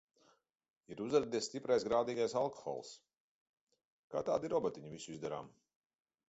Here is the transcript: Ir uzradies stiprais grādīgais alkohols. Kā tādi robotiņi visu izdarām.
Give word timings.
Ir 0.93 1.01
uzradies 1.07 1.45
stiprais 1.49 1.85
grādīgais 1.89 2.33
alkohols. 2.41 2.95
Kā 4.15 4.25
tādi 4.31 4.53
robotiņi 4.55 4.95
visu 4.97 5.15
izdarām. 5.19 5.55